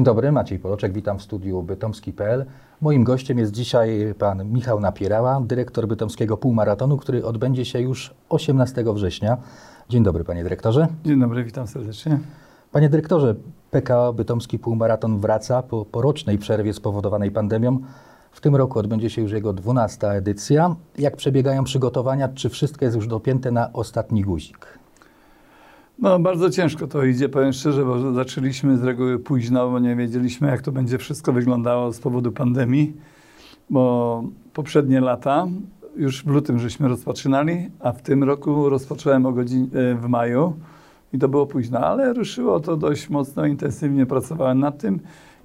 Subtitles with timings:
[0.00, 2.44] Dzień dobry, Maciej Poloczek, witam w studiu bytomski.pl.
[2.80, 8.84] Moim gościem jest dzisiaj pan Michał Napierała, dyrektor bytomskiego półmaratonu, który odbędzie się już 18
[8.94, 9.36] września.
[9.88, 10.88] Dzień dobry, panie dyrektorze.
[11.04, 12.20] Dzień dobry, witam serdecznie.
[12.72, 13.34] Panie dyrektorze,
[13.70, 17.78] PKO Bytomski Półmaraton wraca po, po rocznej przerwie spowodowanej pandemią.
[18.32, 20.76] W tym roku odbędzie się już jego 12 edycja.
[20.98, 22.28] Jak przebiegają przygotowania?
[22.28, 24.79] Czy wszystko jest już dopięte na ostatni guzik?
[26.00, 30.48] No, bardzo ciężko to idzie, powiem szczerze, bo zaczęliśmy z reguły późno, bo nie wiedzieliśmy,
[30.48, 32.92] jak to będzie wszystko wyglądało z powodu pandemii,
[33.70, 35.46] bo poprzednie lata
[35.96, 39.66] już w lutym żeśmy rozpoczynali, a w tym roku rozpocząłem o godzinie
[40.00, 40.52] w maju
[41.12, 45.00] i to było późno, ale ruszyło to dość mocno, intensywnie pracowałem nad tym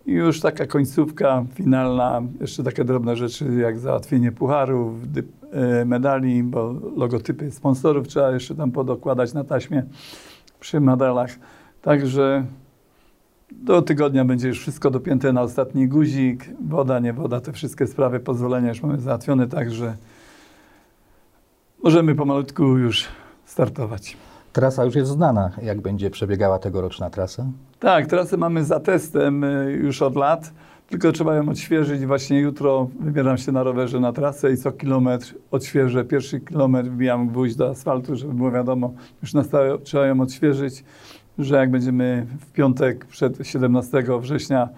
[0.05, 4.93] i już taka końcówka finalna, jeszcze takie drobne rzeczy jak załatwienie pucharów,
[5.51, 9.83] e, medali, bo logotypy sponsorów trzeba jeszcze tam podokładać na taśmie
[10.59, 11.29] przy medalach.
[11.81, 12.45] Także
[13.51, 16.45] do tygodnia będzie już wszystko dopięte na ostatni guzik.
[16.67, 19.95] Woda, nie woda, te wszystkie sprawy, pozwolenia już mamy załatwione, także
[21.83, 23.05] możemy pomalutku już
[23.45, 24.17] startować.
[24.53, 25.51] Trasa już jest znana.
[25.61, 27.45] Jak będzie przebiegała tegoroczna trasa?
[27.79, 30.51] Tak, trasę mamy za testem y, już od lat,
[30.89, 32.05] tylko trzeba ją odświeżyć.
[32.05, 36.05] Właśnie jutro wybieram się na rowerze na trasę i co kilometr odświeżę.
[36.05, 40.83] Pierwszy kilometr wbijam gwóźdź do asfaltu, żeby było wiadomo, już na stałe trzeba ją odświeżyć,
[41.37, 44.69] że jak będziemy w piątek przed 17 września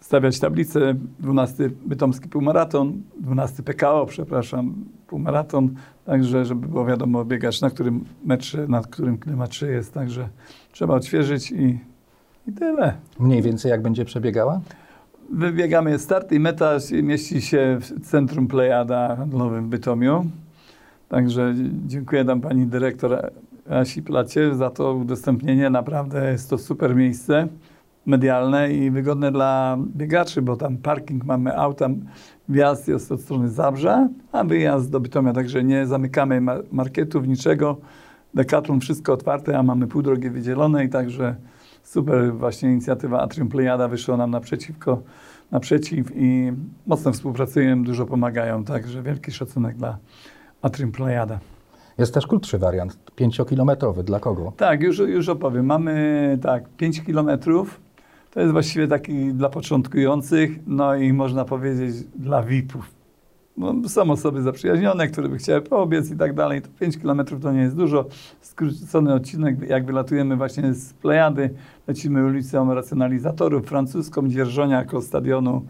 [0.00, 4.74] stawiać tablicę, 12 Bytomski Półmaraton, 12 PKO, przepraszam,
[5.06, 5.74] półmaraton,
[6.04, 10.28] także żeby było wiadomo biegać na którym metrze, na którym kilometrze jest, także
[10.72, 11.78] trzeba odświeżyć i,
[12.48, 12.94] i tyle.
[13.18, 14.60] Mniej więcej jak będzie przebiegała?
[15.30, 20.26] Wybiegamy start i meta mieści się w centrum Plejada handlowym w Bytomiu.
[21.08, 21.54] Także
[21.86, 23.30] dziękuję tam pani dyrektor
[23.70, 25.70] Asi Placie za to udostępnienie.
[25.70, 27.48] Naprawdę jest to super miejsce
[28.06, 31.88] medialne i wygodne dla biegaczy, bo tam parking mamy auta,
[32.48, 36.40] wjazd jest od strony Zabrza, a wyjazd do Bytomia, także nie zamykamy
[36.72, 37.76] marketów, niczego.
[38.34, 41.36] Decathlon wszystko otwarte, a mamy pół drogi wydzielone i także
[41.86, 45.02] super właśnie inicjatywa Atrium Plejada wyszła nam naprzeciwko,
[45.50, 46.52] naprzeciw i
[46.86, 49.98] mocno współpracujemy, dużo pomagają, także wielki szacunek dla
[50.62, 51.38] Atrium Plejada.
[51.98, 54.04] Jest też krótszy wariant, pięciokilometrowy.
[54.04, 54.52] Dla kogo?
[54.56, 55.66] Tak, już, już opowiem.
[55.66, 57.80] Mamy tak, 5 kilometrów
[58.30, 62.95] to jest właściwie taki dla początkujących, no i można powiedzieć dla VIP-ów.
[63.56, 66.62] No, są osoby zaprzyjaźnione, które by chciały poobiec i tak dalej.
[66.62, 68.06] To 5 km to nie jest dużo.
[68.40, 71.50] Skrócony odcinek, jak wylatujemy właśnie z Plejady,
[71.86, 75.62] lecimy ulicą Racjonalizatorów, francuską, Dzierżonia, koło stadionu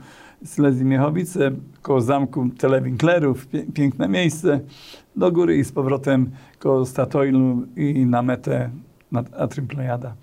[0.54, 1.50] Silesii Miechowice,
[1.82, 4.60] koło zamku Telewinklerów, piękne miejsce,
[5.16, 8.70] do góry i z powrotem koło Statoilu i na metę
[9.12, 10.14] nad Atrium Plejada.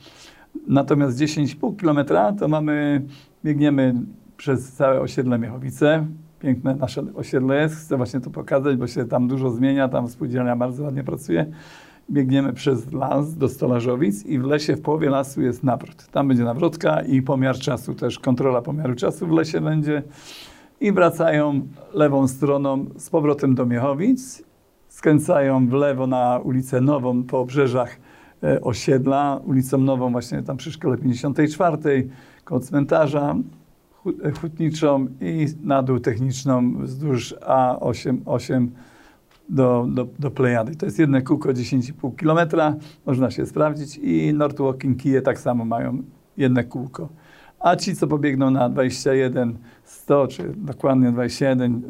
[0.67, 2.05] Natomiast 10,5 km
[2.39, 3.01] to mamy,
[3.45, 3.95] biegniemy
[4.37, 6.05] przez całe osiedle Miechowice.
[6.43, 7.75] Piękne nasze osiedle jest.
[7.75, 9.89] Chcę właśnie to pokazać, bo się tam dużo zmienia.
[9.89, 11.45] Tam spółdzielnia bardzo ładnie pracuje.
[12.11, 16.07] Biegniemy przez las do Stolarzowic i w lesie w połowie lasu jest nawrót.
[16.07, 20.03] Tam będzie nawrotka i pomiar czasu, też kontrola pomiaru czasu w lesie będzie.
[20.81, 21.61] I wracają
[21.93, 24.43] lewą stroną z powrotem do Miechowic.
[24.87, 27.97] Skręcają w lewo na ulicę Nową po obrzeżach
[28.43, 32.07] E, osiedla, ulicą Nową, właśnie tam przy szkole 54,
[32.43, 33.35] koło cmentarza
[34.41, 38.71] hutniczą i na dół techniczną wzdłuż A8 8
[39.49, 40.75] do, do, do Plejady.
[40.75, 42.71] To jest jedno kółko 10,5 km,
[43.05, 46.03] można się sprawdzić i Northwalking Kije tak samo mają
[46.37, 47.09] jedno kółko.
[47.59, 51.81] A ci, co pobiegną na 21 100, czy dokładnie 21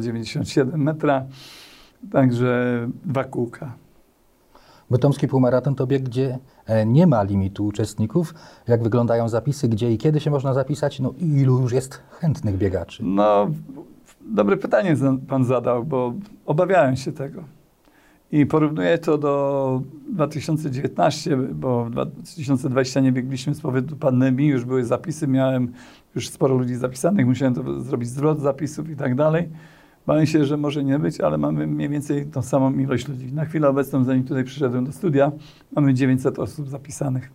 [0.00, 1.24] 097 metra,
[2.12, 3.83] także dwa kółka.
[4.94, 8.34] Bytomski półmaraton to bieg, gdzie e, nie ma limitu uczestników.
[8.68, 11.00] Jak wyglądają zapisy, gdzie i kiedy się można zapisać?
[11.00, 13.02] No ilu już jest chętnych biegaczy?
[13.04, 13.50] No,
[14.20, 14.96] dobre pytanie
[15.28, 16.14] pan zadał, bo
[16.46, 17.44] obawiałem się tego.
[18.32, 19.82] I porównuję to do
[20.12, 25.72] 2019, bo w 2020 nie biegliśmy z powodu pandemii, już były zapisy, miałem
[26.14, 29.48] już sporo ludzi zapisanych, musiałem to zrobić zwrot zapisów i tak dalej.
[30.06, 33.32] Bałem się, że może nie być, ale mamy mniej więcej tą samą ilość ludzi.
[33.32, 35.32] Na chwilę obecną, zanim tutaj przyszedłem do studia,
[35.72, 37.30] mamy 900 osób zapisanych.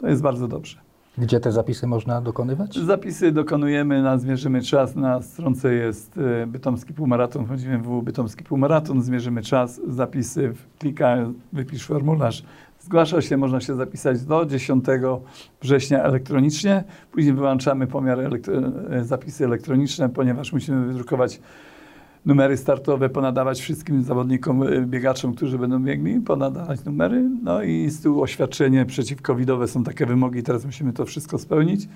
[0.00, 0.78] To jest bardzo dobrze.
[1.18, 2.74] Gdzie te zapisy można dokonywać?
[2.74, 4.96] Zapisy dokonujemy na Zmierzymy Czas.
[4.96, 7.46] Na stronce jest y, Bytomski Półmaraton.
[7.46, 11.16] Wchodzimy w Bytomski Półmaraton, zmierzymy czas, zapisy, klika,
[11.52, 12.42] wypisz formularz.
[12.80, 14.84] Zgłasza się, można się zapisać do 10
[15.62, 16.84] września elektronicznie.
[17.12, 18.54] Później wyłączamy pomiar elektro
[19.02, 21.40] zapisy elektroniczne, ponieważ musimy wydrukować
[22.26, 27.30] numery startowe ponadawać wszystkim zawodnikom, y, biegaczom, którzy będą biegli, ponadawać numery.
[27.42, 31.88] No i z tyłu oświadczenie przeciwcovidowe są takie wymogi, teraz musimy to wszystko spełnić.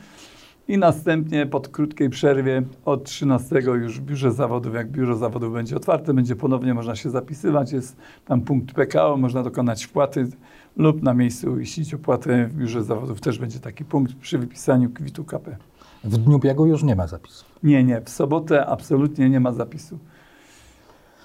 [0.68, 5.76] I następnie po krótkiej przerwie od 13 już w biurze zawodów, jak biuro zawodów będzie
[5.76, 7.72] otwarte, będzie ponownie można się zapisywać.
[7.72, 10.28] Jest tam punkt PKO, można dokonać wpłaty
[10.76, 13.20] lub na miejscu uiścić opłatę w biurze zawodów.
[13.20, 15.56] Też będzie taki punkt przy wypisaniu kwitu KP.
[16.04, 17.44] W dniu biegu już nie ma zapisu.
[17.62, 18.00] Nie, nie.
[18.00, 19.98] W sobotę absolutnie nie ma zapisu.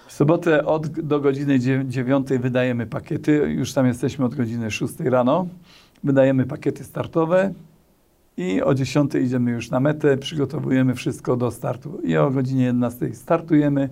[0.09, 3.31] W sobotę od do godziny 9 wydajemy pakiety.
[3.31, 5.47] Już tam jesteśmy od godziny 6 rano.
[6.03, 7.53] Wydajemy pakiety startowe
[8.38, 10.17] i o 10 idziemy już na metę.
[10.17, 12.01] Przygotowujemy wszystko do startu.
[12.03, 13.89] I o godzinie 11 startujemy.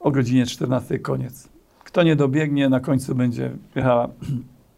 [0.00, 1.48] O godzinie 14 koniec.
[1.84, 4.08] Kto nie dobiegnie, na końcu będzie jechała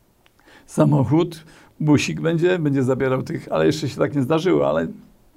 [0.67, 1.45] samochód,
[1.81, 4.87] busik będzie, będzie zabierał tych, ale jeszcze się tak nie zdarzyło, ale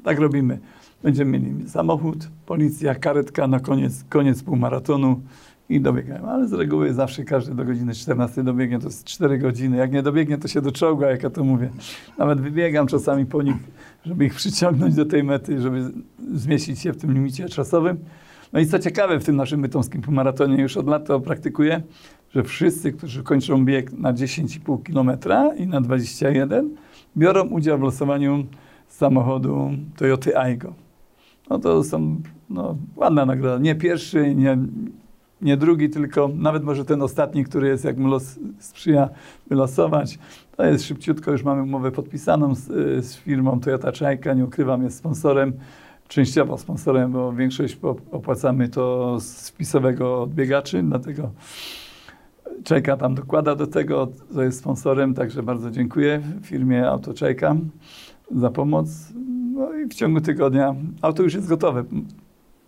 [0.03, 0.59] tak robimy.
[1.04, 5.22] Będziemy mieli samochód, policja, karetka na koniec, koniec półmaratonu
[5.70, 6.26] i dobiegają.
[6.26, 9.78] Ale z reguły zawsze każdy do godziny 14 dobiegnie, to jest 4 godziny.
[9.78, 11.70] Jak nie dobiegnie, to się doczołga, jak ja to mówię.
[12.18, 13.56] Nawet wybiegam czasami po nich,
[14.06, 15.92] żeby ich przyciągnąć do tej mety, żeby
[16.34, 17.98] zmieścić się w tym limicie czasowym.
[18.54, 21.82] No i co ciekawe, w tym naszym mytomskim półmaratonie już od lat to praktykuję,
[22.36, 25.18] że wszyscy, którzy kończą bieg na 10,5 km
[25.58, 26.70] i na 21,
[27.18, 28.46] biorą udział w losowaniu
[28.88, 30.82] samochodu Toyota Aygo.
[31.50, 33.57] No to są no, ładna nagroda.
[33.57, 34.57] Nie pierwszy, nie,
[35.42, 39.10] nie drugi, tylko nawet może ten ostatni, który jest, jak mu los sprzyja
[39.48, 40.19] wylosować.
[40.57, 42.66] To jest szybciutko, już mamy umowę podpisaną z,
[43.06, 45.54] z firmą Toyota Czajka, nie ukrywam, jest sponsorem
[46.07, 47.78] częściowo sponsorem, bo większość
[48.12, 51.31] opłacamy to z wpisowego odbiegaczy, dlatego
[52.63, 57.56] Czajka tam dokłada do tego, to jest sponsorem, także bardzo dziękuję firmie Autoczajka
[58.31, 59.13] za pomoc.
[59.89, 61.83] W ciągu tygodnia auto już jest gotowe.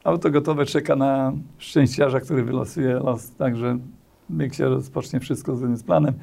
[0.03, 3.79] Auto gotowe czeka na szczęściarza, który wylosuje los, także
[4.31, 6.13] bieg się rozpocznie wszystko zgodnie z planem.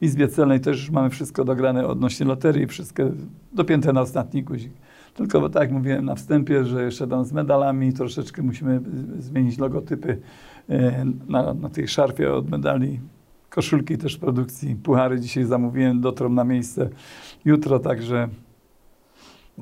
[0.00, 3.02] W Izbie Celnej też już mamy wszystko dograne odnośnie loterii, wszystko
[3.52, 4.72] dopięte na ostatni guzik.
[5.14, 8.80] Tylko tak jak mówiłem na wstępie, że jeszcze tam z medalami troszeczkę musimy
[9.18, 10.20] zmienić logotypy
[10.68, 13.00] e, na, na tej szarfie od medali.
[13.50, 16.88] Koszulki też produkcji, puchary dzisiaj zamówiłem, dotrą na miejsce
[17.44, 18.28] jutro, także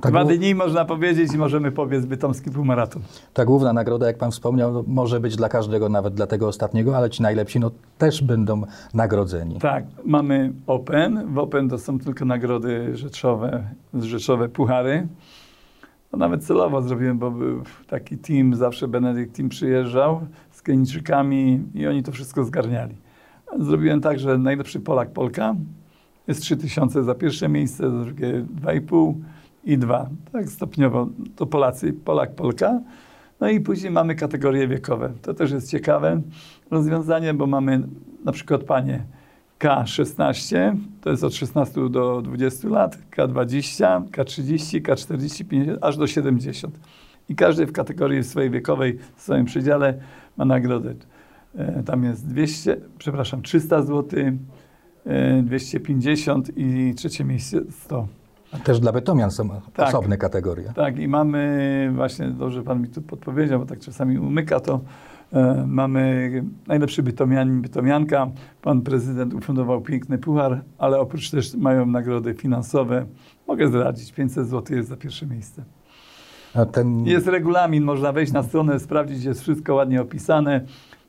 [0.00, 3.02] tak Dwa dni można powiedzieć i możemy powiedz Bytomski półmaraton.
[3.34, 7.10] Ta główna nagroda, jak Pan wspomniał, może być dla każdego, nawet dla tego ostatniego, ale
[7.10, 8.62] ci najlepsi no, też będą
[8.94, 9.58] nagrodzeni.
[9.58, 11.34] Tak, mamy Open.
[11.34, 13.64] W Open to są tylko nagrody rzeczowe,
[13.94, 15.08] rzeczowe puchary.
[16.12, 21.86] No, nawet celowo zrobiłem, bo był taki team, zawsze Benedykt team przyjeżdżał z Kenijczykami i
[21.86, 22.96] oni to wszystko zgarniali.
[23.58, 25.54] Zrobiłem tak, że najlepszy Polak, Polka
[26.28, 29.14] jest 3000 za pierwsze miejsce, za drugie 2,5
[29.64, 30.08] i 2.
[30.32, 32.80] Tak stopniowo to Polacy, Polak, Polka.
[33.40, 35.12] No i później mamy kategorie wiekowe.
[35.22, 36.20] To też jest ciekawe
[36.70, 37.82] rozwiązanie, bo mamy
[38.24, 39.04] na przykład panie
[39.58, 46.78] K16, to jest od 16 do 20 lat, K20, K30, K40, 50, aż do 70.
[47.28, 49.94] I każdy w kategorii swojej wiekowej, w swoim przedziale
[50.36, 50.94] ma nagrodę.
[51.54, 54.20] E, tam jest 200, przepraszam, 300 zł,
[55.42, 58.08] 250 i trzecie miejsce 100.
[58.52, 60.72] A też dla Bytomian są tak, osobne kategorie.
[60.74, 64.80] Tak, i mamy, właśnie dobrze Pan mi tu podpowiedział, bo tak czasami umyka to,
[65.32, 66.30] e, mamy
[66.66, 68.30] najlepszy Bytomianin, Bytomianka.
[68.62, 73.06] Pan prezydent ufundował piękny puchar, ale oprócz też mają nagrody finansowe.
[73.48, 75.64] Mogę zdradzić, 500 zł jest za pierwsze miejsce.
[76.72, 77.06] Ten...
[77.06, 80.60] Jest regulamin, można wejść na stronę, sprawdzić, jest wszystko ładnie opisane.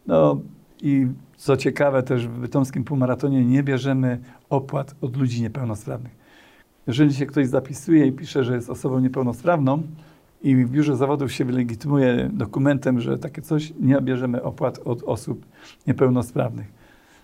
[0.07, 0.41] No
[0.81, 4.19] i co ciekawe też w bytomskim półmaratonie nie bierzemy
[4.49, 6.18] opłat od ludzi niepełnosprawnych.
[6.89, 9.83] Jeżeli się ktoś zapisuje i pisze, że jest osobą niepełnosprawną
[10.41, 15.45] i w biurze zawodów się wylegitymuje dokumentem, że takie coś, nie bierzemy opłat od osób
[15.87, 16.67] niepełnosprawnych.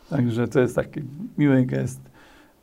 [0.10, 1.02] Także to jest taki
[1.38, 2.02] miły gest.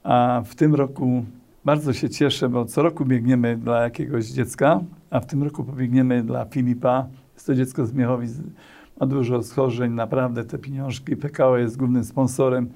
[0.02, 1.24] A w tym roku
[1.64, 4.80] bardzo się cieszę, bo co roku biegniemy dla jakiegoś dziecka,
[5.10, 7.06] a w tym roku pobiegniemy dla Filipa.
[7.34, 8.32] Jest to dziecko z Miechowic,
[9.00, 11.16] ma dużo schorzeń, naprawdę te pieniążki.
[11.16, 12.68] PKO jest głównym sponsorem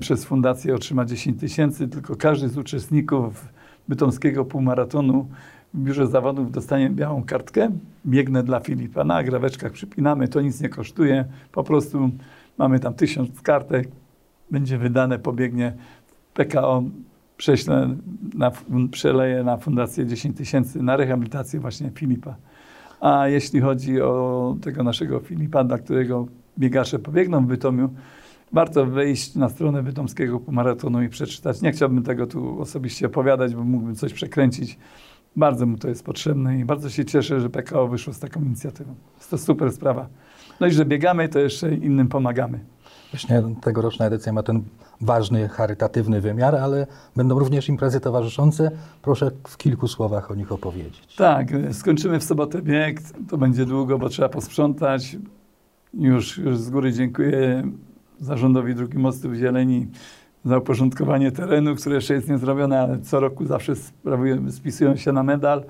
[0.00, 3.48] przez fundację otrzyma 10 tysięcy, tylko każdy z uczestników
[3.88, 5.28] bytomskiego półmaratonu
[5.74, 7.70] w biurze zawodów dostanie białą kartkę.
[8.06, 9.04] Biegnę dla Filipa.
[9.04, 11.24] Na graweczkach przypinamy, to nic nie kosztuje.
[11.52, 12.10] Po prostu
[12.58, 13.88] mamy tam tysiąc kartek,
[14.50, 15.72] będzie wydane, pobiegnie
[16.34, 16.82] PKO,
[17.36, 17.96] prześlę
[18.34, 18.50] na,
[18.90, 22.34] przeleję na fundację 10 tysięcy na rehabilitację właśnie Filipa.
[23.00, 26.26] A jeśli chodzi o tego naszego Filipa, dla którego
[26.58, 27.88] biegacze pobiegną w Bytomiu,
[28.52, 31.62] warto wejść na stronę Bytomskiego Półmaratonu i przeczytać.
[31.62, 34.78] Nie chciałbym tego tu osobiście opowiadać, bo mógłbym coś przekręcić.
[35.36, 38.94] Bardzo mu to jest potrzebne i bardzo się cieszę, że PKO wyszło z taką inicjatywą.
[39.16, 40.08] Jest to super sprawa.
[40.60, 42.60] No i że biegamy, to jeszcze innym pomagamy.
[43.12, 44.62] Właśnie tegoroczna edycja ma ten
[45.00, 48.70] ważny, charytatywny wymiar, ale będą również imprezy towarzyszące.
[49.02, 51.16] Proszę w kilku słowach o nich opowiedzieć.
[51.16, 53.00] Tak, skończymy w sobotę bieg.
[53.28, 55.16] To będzie długo, bo trzeba posprzątać.
[55.94, 57.62] Już, już z góry dziękuję
[58.20, 59.86] zarządowi Dróg i Mostów Zieleni
[60.44, 63.72] za uporządkowanie terenu, które jeszcze jest niezrobione, ale co roku zawsze
[64.50, 65.64] spisują się na medal.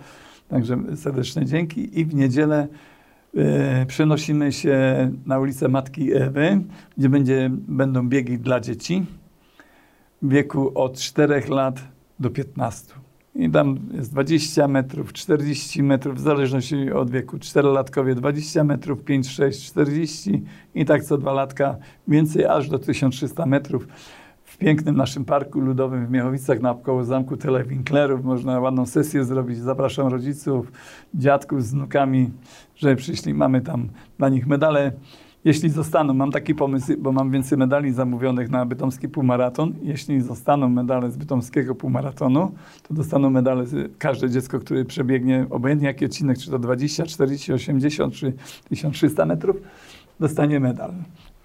[0.49, 2.01] Także serdeczne dzięki.
[2.01, 2.69] I w niedzielę
[3.37, 6.61] e, przenosimy się na ulicę Matki Ewy,
[6.99, 9.07] gdzie będzie, będą biegi dla dzieci
[10.23, 11.81] w wieku od 4 lat
[12.21, 12.95] do 15.
[13.35, 17.37] I tam jest 20 metrów, 40 metrów, w zależności od wieku.
[17.37, 20.43] 4-latkowie 20 metrów, 5, 6, 40
[20.75, 21.77] i tak co dwa latka
[22.09, 23.89] więcej, aż do 1300 metrów.
[24.45, 29.59] W pięknym naszym parku ludowym w Miechowicach naokoło zamku Telewinklerów można ładną sesję zrobić.
[29.59, 30.73] Zapraszam rodziców,
[31.15, 32.31] dziadków z wnukami,
[32.77, 33.35] że przyszli.
[33.35, 34.93] Mamy tam dla nich medale.
[35.45, 39.75] Jeśli zostaną, mam taki pomysł, bo mam więcej medali zamówionych na bytomski półmaraton.
[39.83, 42.53] Jeśli zostaną medale z bytomskiego półmaratonu,
[42.89, 43.65] to dostaną medale
[43.99, 48.33] każde dziecko, które przebiegnie, obojętnie jaki odcinek, czy to 20, 40, 80, czy
[48.69, 49.57] 1300 metrów,
[50.21, 50.93] dostanie medal.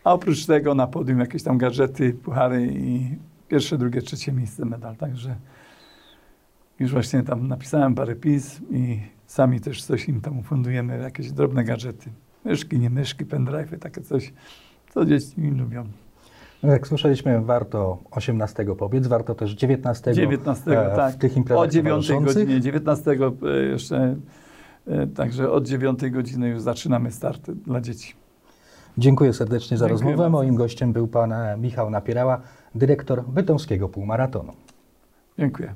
[0.04, 3.16] A oprócz tego na podium jakieś tam gadżety, puchary i
[3.48, 4.96] pierwsze, drugie, trzecie miejsce medal.
[4.96, 5.36] Także
[6.80, 11.64] już właśnie tam napisałem parę pism i sami też coś im tam fundujemy, jakieś drobne
[11.64, 12.10] gadżety.
[12.48, 14.34] Myszki, nie myszki, pendrive'y, takie coś,
[14.94, 15.84] co dzieci lubią.
[16.64, 21.14] No, Jak słyszeliśmy, warto 18 pobiec, warto też 19, 19, e, tak.
[21.14, 22.36] w tych imprezach O 9 towarzyszących.
[22.46, 24.16] godzinie, 19 e, jeszcze,
[24.88, 28.14] e, także od 9 godziny już zaczynamy start dla dzieci.
[28.98, 30.18] Dziękuję serdecznie za Dziękuję rozmowę.
[30.18, 30.30] bardzo.
[30.38, 32.42] Moim gościem był pan e, Michał Napierała,
[32.76, 34.54] dyrektor Bytomskiego Półmaratonu.
[35.40, 35.74] Dziękuję.